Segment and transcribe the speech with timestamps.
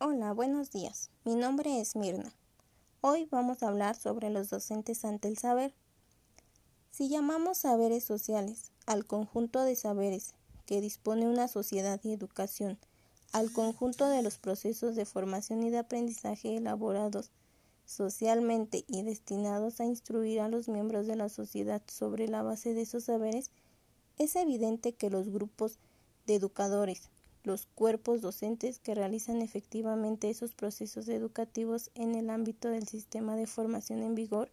[0.00, 1.10] Hola, buenos días.
[1.24, 2.32] Mi nombre es Mirna.
[3.00, 5.74] Hoy vamos a hablar sobre los docentes ante el saber.
[6.92, 10.34] Si llamamos saberes sociales al conjunto de saberes
[10.66, 12.78] que dispone una sociedad y educación,
[13.32, 17.32] al conjunto de los procesos de formación y de aprendizaje elaborados
[17.84, 22.82] socialmente y destinados a instruir a los miembros de la sociedad sobre la base de
[22.82, 23.50] esos saberes,
[24.16, 25.80] es evidente que los grupos
[26.28, 27.10] de educadores,
[27.48, 33.46] los cuerpos docentes que realizan efectivamente esos procesos educativos en el ámbito del sistema de
[33.46, 34.50] formación en vigor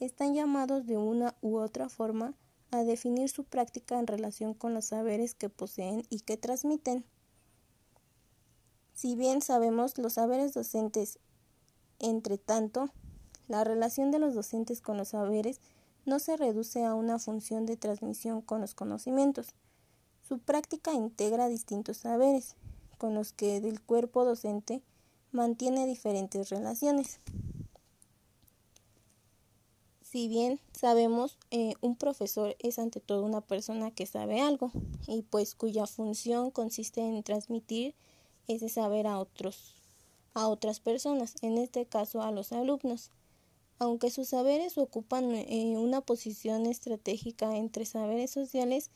[0.00, 2.34] están llamados de una u otra forma
[2.72, 7.04] a definir su práctica en relación con los saberes que poseen y que transmiten.
[8.94, 11.20] Si bien sabemos los saberes docentes,
[12.00, 12.90] entre tanto,
[13.46, 15.60] la relación de los docentes con los saberes
[16.04, 19.54] no se reduce a una función de transmisión con los conocimientos,
[20.26, 22.56] su práctica integra distintos saberes,
[22.98, 24.82] con los que el cuerpo docente
[25.32, 27.20] mantiene diferentes relaciones.
[30.02, 34.70] Si bien sabemos, eh, un profesor es ante todo una persona que sabe algo
[35.08, 37.94] y pues cuya función consiste en transmitir
[38.46, 39.74] ese saber a otros,
[40.32, 43.10] a otras personas, en este caso a los alumnos.
[43.80, 48.90] Aunque sus saberes ocupan eh, una posición estratégica entre saberes sociales,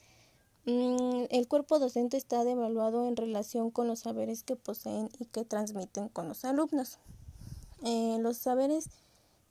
[0.71, 6.11] el cuerpo docente está devaluado en relación con los saberes que poseen y que transmiten
[6.11, 6.99] con los alumnos.
[7.85, 8.91] Eh, los saberes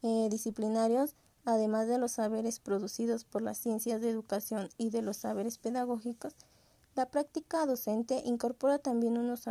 [0.04, 5.18] eh, disciplinarios, además de los saberes producidos por las ciencias de educación y de los
[5.18, 6.36] saberes pedagógicos,
[6.96, 9.42] la práctica docente incorpora también unos,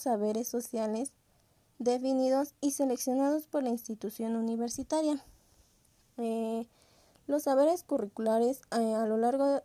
[0.00, 1.12] saberes sociales
[1.78, 5.22] definidos y seleccionados por la institución universitaria.
[6.16, 6.66] Eh,
[7.26, 9.62] los saberes curriculares a lo largo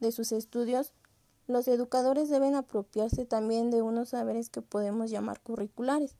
[0.00, 0.92] de sus estudios,
[1.46, 6.14] los educadores deben apropiarse también de unos saberes que podemos llamar curriculares,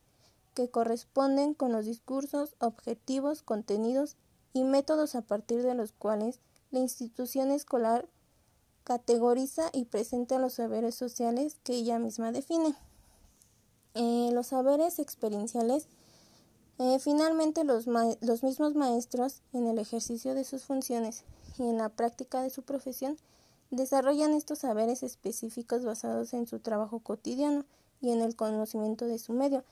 [0.55, 4.17] que corresponden con los discursos, objetivos, contenidos
[4.53, 8.09] y métodos a partir de los cuales la institución escolar
[8.85, 12.75] categoriza y presenta los saberes sociales que ella misma define.
[13.95, 15.89] Eh, los saberes experienciales
[16.79, 21.25] eh, finalmente los, los mismos maestros en el ejercicio de sus funciones
[21.59, 23.19] y en la práctica de su profesión
[23.71, 27.67] Desarrollan estos saberes específicos basados en su trabajo cotidiano
[28.01, 29.63] y en el conocimiento de su medio.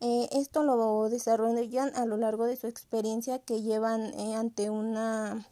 [0.00, 5.46] Eh, esto lo desarrollan a lo largo de su experiencia que llevan eh, ante, una,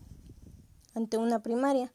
[0.95, 1.93] ante una primaria.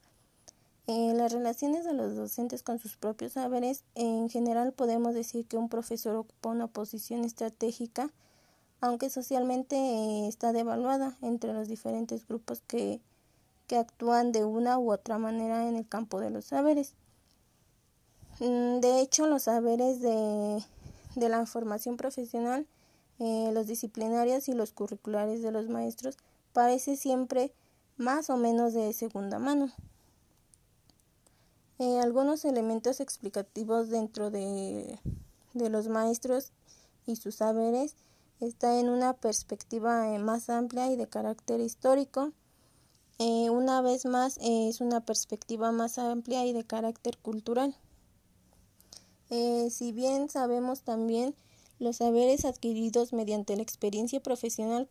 [0.86, 5.58] Eh, las relaciones de los docentes con sus propios saberes, en general podemos decir que
[5.58, 8.10] un profesor ocupa una posición estratégica,
[8.80, 13.02] aunque socialmente está devaluada entre los diferentes grupos que
[13.68, 16.94] que actúan de una u otra manera en el campo de los saberes.
[18.40, 20.64] Mm, de hecho, los saberes de,
[21.16, 22.66] la formación profesional,
[23.20, 26.16] eh, los disciplinarios y los curriculares de los maestros
[26.52, 27.52] parece siempre
[27.96, 29.70] más o menos de segunda mano.
[31.80, 34.98] Eh, algunos elementos explicativos dentro de,
[35.54, 36.52] los maestros
[37.06, 37.94] y sus saberes
[38.40, 42.32] está en una perspectiva eh, más amplia y de carácter histórico,
[43.18, 47.74] eh, una vez más eh, es una perspectiva más amplia y de carácter cultural.
[49.30, 51.34] Eh, si bien sabemos también
[51.78, 54.88] los saberes adquiridos mediante la experiencia profesional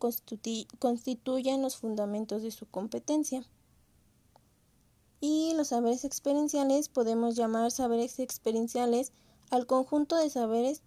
[0.79, 3.45] constituyen los fundamentos de su competencia.
[5.19, 9.11] Y los saberes experienciales podemos llamar saberes experienciales
[9.49, 10.81] al conjunto de saberes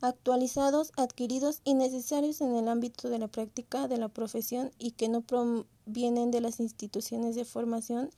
[0.00, 5.08] actualizados, adquiridos y necesarios en el ámbito de la práctica de la profesión y que
[5.08, 8.10] no provienen de las instituciones de formación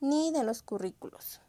[0.00, 1.40] ni de los currículos.